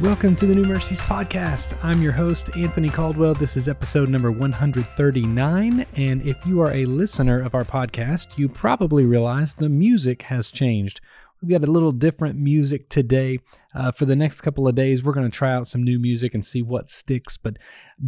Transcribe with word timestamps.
Welcome 0.00 0.34
to 0.36 0.46
the 0.46 0.54
New 0.54 0.64
Mercies 0.64 0.98
Podcast. 0.98 1.76
I'm 1.84 2.00
your 2.00 2.12
host, 2.12 2.56
Anthony 2.56 2.88
Caldwell. 2.88 3.34
This 3.34 3.54
is 3.54 3.68
episode 3.68 4.08
number 4.08 4.32
139. 4.32 5.86
And 5.94 6.22
if 6.22 6.46
you 6.46 6.62
are 6.62 6.72
a 6.72 6.86
listener 6.86 7.42
of 7.42 7.54
our 7.54 7.66
podcast, 7.66 8.38
you 8.38 8.48
probably 8.48 9.04
realize 9.04 9.54
the 9.54 9.68
music 9.68 10.22
has 10.22 10.50
changed. 10.50 11.02
We've 11.42 11.50
got 11.50 11.68
a 11.68 11.70
little 11.70 11.92
different 11.92 12.38
music 12.38 12.88
today. 12.88 13.40
Uh, 13.74 13.92
for 13.92 14.06
the 14.06 14.16
next 14.16 14.40
couple 14.40 14.66
of 14.66 14.74
days, 14.74 15.04
we're 15.04 15.12
going 15.12 15.30
to 15.30 15.36
try 15.36 15.52
out 15.52 15.68
some 15.68 15.82
new 15.82 15.98
music 15.98 16.32
and 16.32 16.46
see 16.46 16.62
what 16.62 16.90
sticks. 16.90 17.36
But 17.36 17.58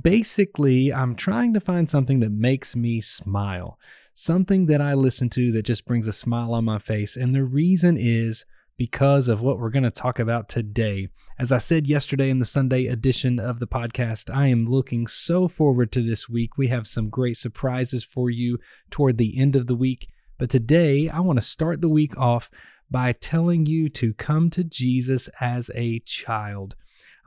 basically, 0.00 0.90
I'm 0.90 1.14
trying 1.14 1.52
to 1.52 1.60
find 1.60 1.90
something 1.90 2.20
that 2.20 2.32
makes 2.32 2.74
me 2.74 3.02
smile, 3.02 3.78
something 4.14 4.64
that 4.66 4.80
I 4.80 4.94
listen 4.94 5.28
to 5.30 5.52
that 5.52 5.66
just 5.66 5.84
brings 5.84 6.08
a 6.08 6.14
smile 6.14 6.54
on 6.54 6.64
my 6.64 6.78
face. 6.78 7.14
And 7.14 7.34
the 7.34 7.44
reason 7.44 7.98
is 7.98 8.46
because 8.76 9.28
of 9.28 9.40
what 9.40 9.58
we're 9.58 9.70
going 9.70 9.84
to 9.84 9.90
talk 9.90 10.18
about 10.18 10.48
today. 10.48 11.08
As 11.38 11.52
I 11.52 11.58
said 11.58 11.86
yesterday 11.86 12.30
in 12.30 12.38
the 12.38 12.44
Sunday 12.44 12.86
edition 12.86 13.38
of 13.38 13.58
the 13.58 13.66
podcast, 13.66 14.34
I 14.34 14.48
am 14.48 14.66
looking 14.66 15.06
so 15.06 15.48
forward 15.48 15.92
to 15.92 16.02
this 16.02 16.28
week. 16.28 16.56
We 16.56 16.68
have 16.68 16.86
some 16.86 17.08
great 17.08 17.36
surprises 17.36 18.04
for 18.04 18.30
you 18.30 18.58
toward 18.90 19.18
the 19.18 19.38
end 19.38 19.56
of 19.56 19.66
the 19.66 19.76
week. 19.76 20.08
But 20.38 20.50
today, 20.50 21.08
I 21.08 21.20
want 21.20 21.38
to 21.38 21.46
start 21.46 21.80
the 21.80 21.88
week 21.88 22.16
off 22.16 22.50
by 22.90 23.12
telling 23.12 23.66
you 23.66 23.88
to 23.90 24.14
come 24.14 24.50
to 24.50 24.64
Jesus 24.64 25.28
as 25.40 25.70
a 25.74 26.00
child. 26.00 26.76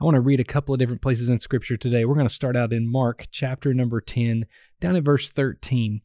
I 0.00 0.04
want 0.04 0.14
to 0.14 0.20
read 0.20 0.40
a 0.40 0.44
couple 0.44 0.74
of 0.74 0.78
different 0.78 1.02
places 1.02 1.28
in 1.28 1.40
Scripture 1.40 1.76
today. 1.76 2.04
We're 2.04 2.14
going 2.14 2.28
to 2.28 2.32
start 2.32 2.56
out 2.56 2.72
in 2.72 2.90
Mark 2.90 3.26
chapter 3.32 3.74
number 3.74 4.00
10, 4.00 4.46
down 4.80 4.96
at 4.96 5.02
verse 5.02 5.28
13. 5.30 6.02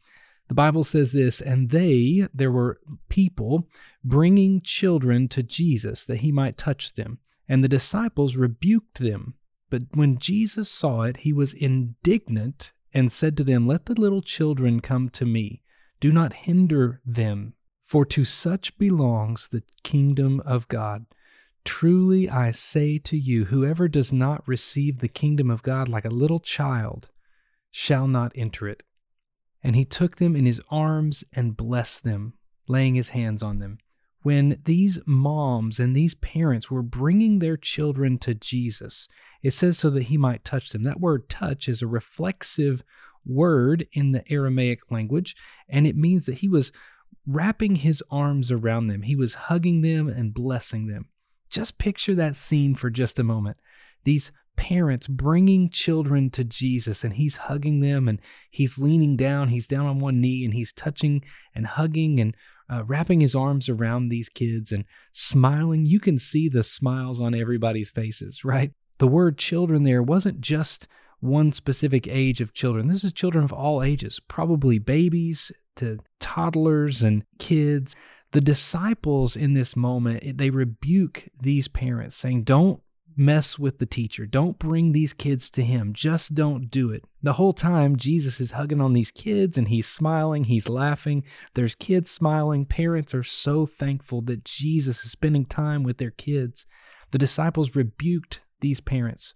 The 0.54 0.62
Bible 0.62 0.84
says 0.84 1.14
this, 1.14 1.42
and 1.42 1.72
they, 1.72 2.28
there 2.32 2.52
were 2.52 2.80
people 3.10 3.68
bringing 4.04 4.62
children 4.62 5.28
to 5.30 5.42
Jesus 5.42 6.06
that 6.06 6.20
he 6.20 6.32
might 6.32 6.60
touch 6.60 6.94
them. 6.94 7.18
And 7.50 7.64
the 7.64 7.68
disciples 7.68 8.36
rebuked 8.36 9.00
them. 9.00 9.34
But 9.72 9.82
when 9.96 10.20
Jesus 10.20 10.70
saw 10.70 11.02
it, 11.02 11.18
he 11.18 11.34
was 11.34 11.56
indignant 11.56 12.72
and 12.94 13.12
said 13.12 13.36
to 13.38 13.44
them, 13.44 13.66
Let 13.66 13.88
the 13.88 14.00
little 14.00 14.22
children 14.22 14.80
come 14.80 15.10
to 15.10 15.26
me. 15.26 15.64
Do 16.00 16.12
not 16.12 16.34
hinder 16.46 17.02
them, 17.04 17.56
for 17.84 18.06
to 18.06 18.24
such 18.24 18.78
belongs 18.78 19.48
the 19.48 19.64
kingdom 19.82 20.40
of 20.42 20.68
God. 20.68 21.08
Truly 21.66 22.30
I 22.30 22.52
say 22.52 23.00
to 23.00 23.18
you, 23.18 23.46
whoever 23.46 23.88
does 23.88 24.14
not 24.14 24.48
receive 24.48 25.00
the 25.00 25.08
kingdom 25.08 25.50
of 25.50 25.64
God 25.64 25.90
like 25.90 26.06
a 26.06 26.10
little 26.10 26.40
child 26.40 27.10
shall 27.72 28.08
not 28.08 28.32
enter 28.36 28.68
it. 28.68 28.84
And 29.64 29.76
he 29.76 29.86
took 29.86 30.18
them 30.18 30.36
in 30.36 30.46
his 30.46 30.62
arms 30.70 31.24
and 31.34 31.58
blessed 31.58 32.04
them, 32.04 32.34
laying 32.68 32.96
his 32.96 33.10
hands 33.10 33.42
on 33.42 33.60
them 33.60 33.78
when 34.24 34.62
these 34.64 35.00
moms 35.06 35.80
and 35.80 35.96
these 35.96 36.16
parents 36.16 36.72
were 36.72 36.82
bringing 36.82 37.40
their 37.40 37.58
children 37.58 38.18
to 38.18 38.34
Jesus. 38.34 39.08
It 39.44 39.52
says 39.52 39.78
so 39.78 39.90
that 39.92 40.04
he 40.04 40.18
might 40.18 40.46
touch 40.46 40.70
them. 40.70 40.84
That 40.84 41.02
word 41.02 41.30
touch 41.30 41.68
is 41.68 41.82
a 41.82 41.88
reflexive 41.88 42.84
word 43.26 43.86
in 43.92 44.14
the 44.14 44.24
Aramaic 44.32 44.80
language, 44.90 45.36
and 45.70 45.86
it 45.86 45.96
means 45.96 46.26
that 46.26 46.36
he 46.36 46.48
was 46.48 46.72
wrapping 47.28 47.76
his 47.76 48.04
arms 48.10 48.52
around 48.52 48.88
them, 48.88 49.04
he 49.04 49.16
was 49.16 49.34
hugging 49.34 49.82
them 49.82 50.08
and 50.08 50.34
blessing 50.34 50.88
them. 50.88 51.08
Just 51.50 51.78
picture 51.78 52.16
that 52.16 52.36
scene 52.36 52.76
for 52.76 52.90
just 52.90 53.20
a 53.20 53.24
moment. 53.24 53.58
These 54.06 54.32
parents 54.56 55.08
bringing 55.08 55.70
children 55.70 56.30
to 56.32 56.44
Jesus 56.44 57.04
and 57.04 57.14
he's 57.14 57.38
hugging 57.38 57.80
them 57.80 58.08
and 58.08 58.20
he's 58.50 58.78
leaning 58.78 59.16
down, 59.16 59.50
he's 59.50 59.68
down 59.68 59.86
on 59.86 60.00
one 60.00 60.22
knee 60.22 60.44
and 60.46 60.54
he's 60.54 60.74
touching 60.74 61.24
and 61.56 61.66
hugging 61.66 62.20
and 62.20 62.36
uh, 62.72 62.84
wrapping 62.86 63.20
his 63.20 63.36
arms 63.36 63.70
around 63.70 64.10
these 64.10 64.30
kids 64.30 64.72
and 64.72 64.86
smiling. 65.12 65.86
You 65.86 66.00
can 66.00 66.18
see 66.18 66.50
the 66.50 66.64
smiles 66.64 67.20
on 67.20 67.36
everybody's 67.36 67.92
faces, 67.92 68.44
right? 68.44 68.72
The 68.98 69.08
word 69.08 69.38
children 69.38 69.84
there 69.84 70.04
wasn't 70.04 70.42
just 70.42 70.88
one 71.20 71.52
specific 71.52 72.08
age 72.08 72.42
of 72.42 72.54
children. 72.54 72.88
This 72.88 73.04
is 73.04 73.14
children 73.14 73.44
of 73.44 73.54
all 73.54 73.82
ages, 73.82 74.20
probably 74.28 74.78
babies 74.78 75.52
to 75.78 76.00
toddlers 76.20 77.02
and 77.02 77.24
kids. 77.40 77.96
The 78.32 78.42
disciples 78.42 79.36
in 79.36 79.54
this 79.54 79.76
moment, 79.76 80.38
they 80.38 80.50
rebuke 80.50 81.30
these 81.40 81.68
parents, 81.68 82.16
saying, 82.16 82.44
Don't 82.44 82.82
mess 83.16 83.60
with 83.60 83.80
the 83.80 83.86
teacher. 83.86 84.26
Don't 84.26 84.60
bring 84.60 84.92
these 84.92 85.14
kids 85.14 85.50
to 85.52 85.64
him. 85.64 85.94
Just 85.94 86.36
don't 86.36 86.70
do 86.70 86.92
it. 86.92 87.06
The 87.22 87.34
whole 87.34 87.54
time, 87.54 87.96
Jesus 87.96 88.40
is 88.40 88.52
hugging 88.52 88.82
on 88.82 88.94
these 88.94 89.12
kids 89.12 89.58
and 89.58 89.68
he's 89.68 89.88
smiling, 89.88 90.46
he's 90.46 90.70
laughing. 90.70 91.24
There's 91.54 91.76
kids 91.76 92.10
smiling. 92.12 92.66
Parents 92.66 93.14
are 93.14 93.24
so 93.24 93.66
thankful 93.66 94.22
that 94.24 94.46
Jesus 94.46 95.06
is 95.06 95.12
spending 95.12 95.46
time 95.46 95.84
with 95.84 95.98
their 95.98 96.12
kids. 96.12 96.66
The 97.12 97.18
disciples 97.18 97.76
rebuked 97.76 98.42
these 98.62 98.82
parents. 98.82 99.34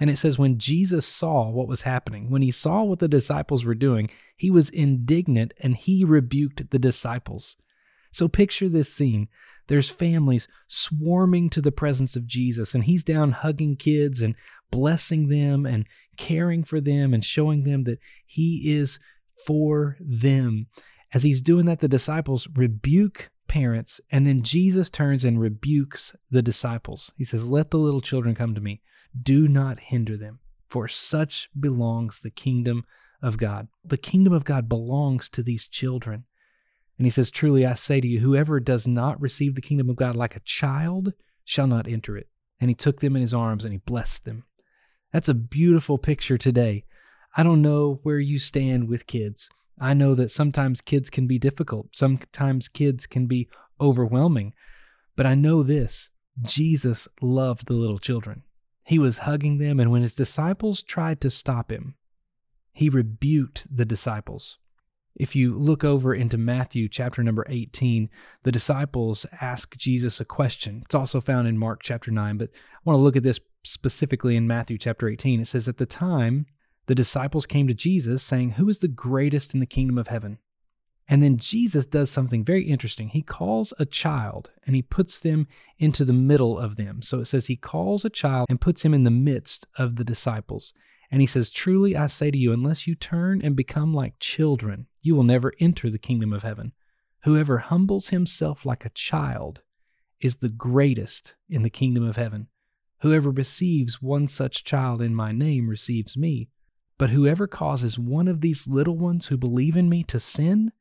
And 0.00 0.08
it 0.08 0.16
says, 0.16 0.38
when 0.38 0.58
Jesus 0.58 1.06
saw 1.06 1.50
what 1.50 1.68
was 1.68 1.82
happening, 1.82 2.30
when 2.30 2.42
he 2.42 2.52
saw 2.52 2.84
what 2.84 3.00
the 3.00 3.08
disciples 3.08 3.64
were 3.64 3.74
doing, 3.74 4.10
he 4.36 4.50
was 4.50 4.70
indignant 4.70 5.52
and 5.60 5.76
he 5.76 6.04
rebuked 6.04 6.70
the 6.70 6.78
disciples. 6.78 7.56
So 8.10 8.28
picture 8.28 8.68
this 8.68 8.92
scene 8.92 9.28
there's 9.68 9.90
families 9.90 10.48
swarming 10.66 11.50
to 11.50 11.60
the 11.60 11.72
presence 11.72 12.16
of 12.16 12.26
Jesus, 12.26 12.74
and 12.74 12.84
he's 12.84 13.04
down 13.04 13.32
hugging 13.32 13.76
kids 13.76 14.22
and 14.22 14.34
blessing 14.70 15.28
them 15.28 15.66
and 15.66 15.86
caring 16.16 16.64
for 16.64 16.80
them 16.80 17.14
and 17.14 17.24
showing 17.24 17.64
them 17.64 17.84
that 17.84 17.98
he 18.26 18.72
is 18.74 18.98
for 19.46 19.96
them. 20.00 20.66
As 21.12 21.22
he's 21.22 21.42
doing 21.42 21.66
that, 21.66 21.80
the 21.80 21.88
disciples 21.88 22.48
rebuke 22.54 23.30
parents, 23.46 24.00
and 24.10 24.26
then 24.26 24.42
Jesus 24.42 24.90
turns 24.90 25.24
and 25.24 25.40
rebukes 25.40 26.14
the 26.30 26.42
disciples. 26.42 27.12
He 27.16 27.24
says, 27.24 27.46
Let 27.46 27.70
the 27.70 27.78
little 27.78 28.00
children 28.00 28.34
come 28.34 28.54
to 28.54 28.60
me. 28.60 28.82
Do 29.20 29.48
not 29.48 29.80
hinder 29.80 30.16
them, 30.16 30.40
for 30.68 30.88
such 30.88 31.48
belongs 31.58 32.20
the 32.20 32.30
kingdom 32.30 32.84
of 33.22 33.38
God. 33.38 33.68
The 33.84 33.96
kingdom 33.96 34.32
of 34.32 34.44
God 34.44 34.68
belongs 34.68 35.28
to 35.30 35.42
these 35.42 35.66
children. 35.66 36.24
And 36.98 37.06
he 37.06 37.10
says, 37.10 37.30
Truly 37.30 37.64
I 37.64 37.74
say 37.74 38.00
to 38.00 38.06
you, 38.06 38.20
whoever 38.20 38.60
does 38.60 38.86
not 38.86 39.20
receive 39.20 39.54
the 39.54 39.62
kingdom 39.62 39.88
of 39.88 39.96
God 39.96 40.16
like 40.16 40.36
a 40.36 40.40
child 40.40 41.14
shall 41.44 41.66
not 41.66 41.88
enter 41.88 42.16
it. 42.16 42.28
And 42.60 42.68
he 42.68 42.74
took 42.74 43.00
them 43.00 43.14
in 43.14 43.22
his 43.22 43.32
arms 43.32 43.64
and 43.64 43.72
he 43.72 43.78
blessed 43.78 44.24
them. 44.24 44.44
That's 45.12 45.28
a 45.28 45.34
beautiful 45.34 45.96
picture 45.96 46.36
today. 46.36 46.84
I 47.36 47.44
don't 47.44 47.62
know 47.62 48.00
where 48.02 48.18
you 48.18 48.38
stand 48.38 48.88
with 48.88 49.06
kids. 49.06 49.48
I 49.80 49.94
know 49.94 50.14
that 50.16 50.32
sometimes 50.32 50.80
kids 50.80 51.08
can 51.08 51.28
be 51.28 51.38
difficult, 51.38 51.94
sometimes 51.94 52.68
kids 52.68 53.06
can 53.06 53.26
be 53.26 53.48
overwhelming. 53.80 54.54
But 55.14 55.26
I 55.26 55.34
know 55.34 55.62
this 55.62 56.10
Jesus 56.42 57.06
loved 57.22 57.68
the 57.68 57.74
little 57.74 57.98
children. 57.98 58.42
He 58.84 58.98
was 58.98 59.18
hugging 59.18 59.58
them, 59.58 59.78
and 59.78 59.90
when 59.90 60.02
his 60.02 60.14
disciples 60.14 60.82
tried 60.82 61.20
to 61.20 61.30
stop 61.30 61.70
him, 61.70 61.94
he 62.72 62.88
rebuked 62.88 63.66
the 63.70 63.84
disciples. 63.84 64.58
If 65.18 65.34
you 65.34 65.58
look 65.58 65.82
over 65.82 66.14
into 66.14 66.38
Matthew 66.38 66.88
chapter 66.88 67.24
number 67.24 67.44
18, 67.48 68.08
the 68.44 68.52
disciples 68.52 69.26
ask 69.40 69.76
Jesus 69.76 70.20
a 70.20 70.24
question. 70.24 70.82
It's 70.84 70.94
also 70.94 71.20
found 71.20 71.48
in 71.48 71.58
Mark 71.58 71.82
chapter 71.82 72.12
9, 72.12 72.38
but 72.38 72.50
I 72.52 72.78
want 72.84 72.98
to 72.98 73.02
look 73.02 73.16
at 73.16 73.24
this 73.24 73.40
specifically 73.64 74.36
in 74.36 74.46
Matthew 74.46 74.78
chapter 74.78 75.08
18. 75.08 75.40
It 75.40 75.48
says, 75.48 75.66
At 75.66 75.78
the 75.78 75.86
time, 75.86 76.46
the 76.86 76.94
disciples 76.94 77.46
came 77.46 77.66
to 77.66 77.74
Jesus 77.74 78.22
saying, 78.22 78.52
Who 78.52 78.68
is 78.68 78.78
the 78.78 78.88
greatest 78.88 79.54
in 79.54 79.60
the 79.60 79.66
kingdom 79.66 79.98
of 79.98 80.06
heaven? 80.06 80.38
And 81.08 81.22
then 81.22 81.38
Jesus 81.38 81.86
does 81.86 82.10
something 82.10 82.44
very 82.44 82.64
interesting. 82.64 83.08
He 83.08 83.22
calls 83.22 83.72
a 83.78 83.86
child 83.86 84.50
and 84.66 84.76
he 84.76 84.82
puts 84.82 85.18
them 85.18 85.48
into 85.78 86.04
the 86.04 86.12
middle 86.12 86.58
of 86.58 86.76
them. 86.76 87.00
So 87.02 87.20
it 87.20 87.24
says 87.24 87.46
he 87.46 87.56
calls 87.56 88.04
a 88.04 88.10
child 88.10 88.46
and 88.50 88.60
puts 88.60 88.84
him 88.84 88.92
in 88.92 89.04
the 89.04 89.10
midst 89.10 89.66
of 89.76 89.96
the 89.96 90.04
disciples. 90.04 90.74
And 91.10 91.20
he 91.20 91.26
says, 91.26 91.50
Truly 91.50 91.96
I 91.96 92.06
say 92.06 92.30
to 92.30 92.38
you, 92.38 92.52
unless 92.52 92.86
you 92.86 92.94
turn 92.94 93.40
and 93.42 93.56
become 93.56 93.94
like 93.94 94.18
children, 94.18 94.86
you 95.00 95.14
will 95.14 95.24
never 95.24 95.52
enter 95.58 95.88
the 95.88 95.98
kingdom 95.98 96.32
of 96.32 96.42
heaven. 96.42 96.72
Whoever 97.24 97.58
humbles 97.58 98.08
himself 98.08 98.66
like 98.66 98.84
a 98.84 98.90
child 98.90 99.62
is 100.20 100.36
the 100.36 100.48
greatest 100.48 101.34
in 101.48 101.62
the 101.62 101.70
kingdom 101.70 102.04
of 102.04 102.16
heaven. 102.16 102.48
Whoever 103.00 103.30
receives 103.30 104.02
one 104.02 104.28
such 104.28 104.64
child 104.64 105.00
in 105.00 105.14
my 105.14 105.32
name 105.32 105.68
receives 105.68 106.16
me. 106.16 106.48
But 106.98 107.10
whoever 107.10 107.46
causes 107.46 107.98
one 107.98 108.26
of 108.26 108.40
these 108.40 108.66
little 108.66 108.98
ones 108.98 109.26
who 109.26 109.36
believe 109.36 109.76
in 109.76 109.88
me 109.88 110.02
to 110.04 110.18
sin, 110.18 110.72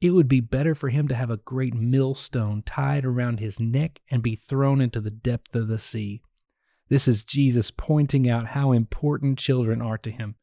it 0.00 0.10
would 0.10 0.28
be 0.28 0.40
better 0.40 0.74
for 0.74 0.90
him 0.90 1.08
to 1.08 1.14
have 1.14 1.30
a 1.30 1.38
great 1.38 1.74
millstone 1.74 2.62
tied 2.62 3.06
around 3.06 3.40
his 3.40 3.58
neck 3.58 4.00
and 4.10 4.22
be 4.22 4.36
thrown 4.36 4.80
into 4.82 5.00
the 5.00 5.10
depth 5.10 5.54
of 5.54 5.68
the 5.68 5.78
sea. 5.78 6.20
This 6.92 7.08
is 7.08 7.24
Jesus 7.24 7.70
pointing 7.70 8.28
out 8.28 8.48
how 8.48 8.72
important 8.72 9.38
children 9.38 9.80
are 9.80 9.96
to 9.96 10.10
him. 10.10 10.34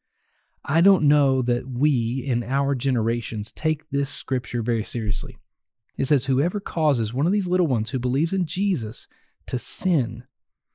I 0.64 0.80
don't 0.80 1.04
know 1.04 1.42
that 1.42 1.68
we 1.70 2.24
in 2.26 2.42
our 2.42 2.74
generations 2.74 3.52
take 3.52 3.88
this 3.90 4.10
scripture 4.10 4.60
very 4.60 4.82
seriously. 4.82 5.38
It 5.96 6.06
says, 6.06 6.26
Whoever 6.26 6.58
causes 6.58 7.14
one 7.14 7.24
of 7.24 7.30
these 7.30 7.46
little 7.46 7.68
ones 7.68 7.90
who 7.90 8.00
believes 8.00 8.32
in 8.32 8.46
Jesus 8.46 9.06
to 9.46 9.60
sin, 9.60 10.24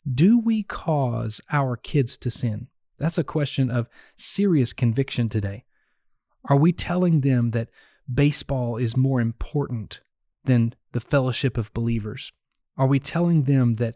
do 0.10 0.40
we 0.40 0.64
cause 0.64 1.42
our 1.52 1.76
kids 1.76 2.18
to 2.20 2.32
sin? 2.32 2.68
That's 2.98 3.18
a 3.18 3.26
question 3.26 3.70
of 3.70 3.90
serious 4.16 4.72
conviction 4.72 5.28
today. 5.28 5.66
Are 6.46 6.56
we 6.56 6.72
telling 6.72 7.20
them 7.20 7.50
that 7.50 7.68
baseball 8.10 8.78
is 8.78 8.96
more 8.96 9.20
important 9.20 10.00
than 10.46 10.74
the 10.94 11.02
fellowship 11.02 11.58
of 11.58 11.74
believers? 11.74 12.32
Are 12.78 12.88
we 12.88 13.02
telling 13.02 13.44
them 13.44 13.74
that 13.74 13.96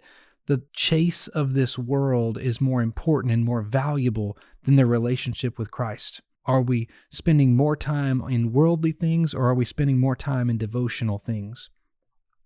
the 0.49 0.63
chase 0.73 1.27
of 1.27 1.53
this 1.53 1.77
world 1.77 2.39
is 2.39 2.59
more 2.59 2.81
important 2.81 3.31
and 3.31 3.45
more 3.45 3.61
valuable 3.61 4.35
than 4.63 4.77
their 4.77 4.87
relationship 4.87 5.59
with 5.59 5.69
Christ? 5.69 6.21
Are 6.43 6.63
we 6.63 6.89
spending 7.11 7.55
more 7.55 7.75
time 7.75 8.23
in 8.27 8.51
worldly 8.51 8.91
things 8.91 9.35
or 9.35 9.47
are 9.47 9.53
we 9.53 9.63
spending 9.63 9.99
more 9.99 10.15
time 10.15 10.49
in 10.49 10.57
devotional 10.57 11.19
things? 11.19 11.69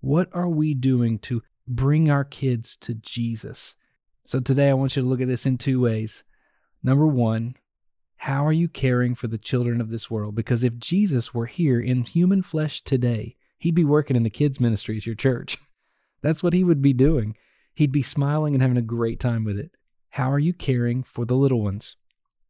What 0.02 0.28
are 0.34 0.50
we 0.50 0.74
doing 0.74 1.18
to 1.20 1.44
bring 1.66 2.12
our 2.12 2.26
kids 2.26 2.76
to 2.82 2.94
Jesus? 2.94 3.74
So 4.26 4.42
today 4.42 4.70
I 4.70 4.74
want 4.74 4.98
you 4.98 5.02
to 5.02 5.08
look 5.08 5.22
at 5.22 5.30
this 5.30 5.46
in 5.46 5.58
two 5.58 5.80
ways. 5.80 6.26
Number 6.84 7.08
one, 7.08 7.56
how 8.18 8.46
are 8.46 8.52
you 8.52 8.68
caring 8.68 9.16
for 9.16 9.28
the 9.28 9.38
children 9.38 9.80
of 9.80 9.92
this 9.92 10.12
world? 10.12 10.36
Because 10.36 10.66
if 10.66 10.78
Jesus 10.78 11.34
were 11.34 11.46
here 11.46 11.80
in 11.80 12.04
human 12.04 12.44
flesh 12.44 12.84
today, 12.84 13.38
he'd 13.60 13.76
be 13.76 13.86
working 13.86 14.18
in 14.18 14.24
the 14.24 14.30
kids' 14.30 14.60
ministry 14.60 14.98
at 14.98 15.06
your 15.06 15.16
church. 15.16 15.58
That's 16.22 16.44
what 16.44 16.52
he 16.52 16.66
would 16.66 16.82
be 16.82 16.92
doing. 16.92 17.38
He'd 17.74 17.92
be 17.92 18.04
smiling 18.04 18.54
and 18.54 18.62
having 18.62 18.78
a 18.78 18.82
great 18.82 19.20
time 19.20 19.44
with 19.44 19.58
it. 19.58 19.72
How 20.12 20.32
are 20.32 20.40
you 20.40 20.54
caring 20.54 21.04
for 21.04 21.26
the 21.26 21.36
little 21.36 21.62
ones? 21.62 21.96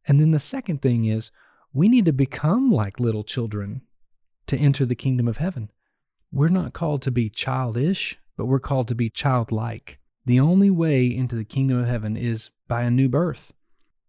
And 0.06 0.20
then 0.20 0.32
the 0.32 0.38
second 0.38 0.82
thing 0.82 1.06
is, 1.06 1.30
we 1.72 1.88
need 1.88 2.04
to 2.04 2.12
become 2.12 2.70
like 2.70 3.00
little 3.00 3.24
children 3.24 3.82
to 4.46 4.56
enter 4.56 4.84
the 4.84 4.94
kingdom 4.94 5.26
of 5.26 5.38
heaven. 5.38 5.70
We're 6.30 6.48
not 6.48 6.72
called 6.72 7.02
to 7.02 7.10
be 7.10 7.30
childish, 7.30 8.18
but 8.36 8.46
we're 8.46 8.60
called 8.60 8.88
to 8.88 8.94
be 8.94 9.08
childlike. 9.08 9.98
The 10.26 10.40
only 10.40 10.70
way 10.70 11.06
into 11.06 11.36
the 11.36 11.44
kingdom 11.44 11.78
of 11.78 11.86
heaven 11.86 12.16
is 12.16 12.50
by 12.68 12.82
a 12.82 12.90
new 12.90 13.08
birth. 13.08 13.52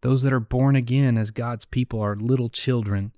Those 0.01 0.21
that 0.23 0.33
are 0.33 0.39
born 0.39 0.75
again 0.75 1.17
as 1.17 1.31
God's 1.31 1.65
people 1.65 1.99
are 2.01 2.15
little 2.15 2.49
children. 2.49 3.13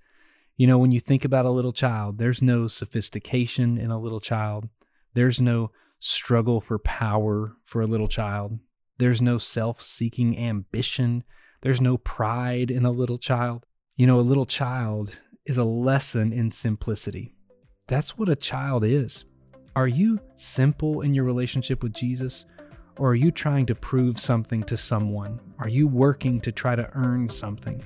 You 0.55 0.67
know, 0.67 0.77
when 0.77 0.91
you 0.91 0.99
think 0.99 1.25
about 1.25 1.45
a 1.45 1.51
little 1.51 1.73
child, 1.73 2.17
there's 2.17 2.41
no 2.41 2.67
sophistication 2.67 3.77
in 3.77 3.91
a 3.91 3.99
little 3.99 4.19
child. 4.19 4.69
There's 5.13 5.41
no 5.41 5.71
struggle 5.99 6.61
for 6.61 6.79
power 6.79 7.55
for 7.65 7.81
a 7.81 7.87
little 7.87 8.07
child. 8.07 8.59
There's 8.97 9.21
no 9.21 9.37
self 9.37 9.81
seeking 9.81 10.37
ambition. 10.37 11.23
There's 11.61 11.81
no 11.81 11.97
pride 11.97 12.71
in 12.71 12.85
a 12.85 12.91
little 12.91 13.17
child. 13.17 13.65
You 13.95 14.07
know, 14.07 14.19
a 14.19 14.21
little 14.21 14.45
child 14.45 15.17
is 15.45 15.57
a 15.57 15.63
lesson 15.63 16.33
in 16.33 16.51
simplicity. 16.51 17.35
That's 17.87 18.17
what 18.17 18.29
a 18.29 18.35
child 18.35 18.83
is. 18.83 19.25
Are 19.75 19.87
you 19.87 20.19
simple 20.35 21.01
in 21.01 21.13
your 21.13 21.23
relationship 21.23 21.83
with 21.83 21.93
Jesus? 21.93 22.45
Or 22.97 23.11
are 23.11 23.15
you 23.15 23.31
trying 23.31 23.67
to 23.67 23.75
prove 23.75 24.19
something 24.19 24.63
to 24.63 24.75
someone? 24.75 25.39
Are 25.59 25.69
you 25.69 25.87
working 25.87 26.41
to 26.41 26.51
try 26.51 26.75
to 26.75 26.89
earn 26.95 27.29
something? 27.29 27.83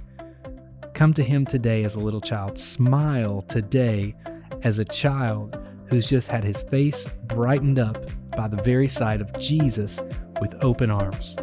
Come 0.94 1.13
to 1.13 1.24
Him 1.24 1.46
today 1.46 1.84
as 1.84 1.96
a 1.96 2.00
little 2.00 2.22
child. 2.22 2.58
Smile 2.58 3.44
today 3.44 4.16
as 4.63 4.80
a 4.80 4.86
child 4.86 5.58
who's 5.91 6.07
just 6.07 6.29
had 6.29 6.43
his 6.43 6.61
face 6.63 7.05
brightened 7.27 7.77
up 7.77 7.97
by 8.35 8.47
the 8.47 8.61
very 8.63 8.88
sight 8.88 9.21
of 9.21 9.31
Jesus 9.38 9.99
with 10.39 10.55
open 10.63 10.89
arms. 10.89 11.35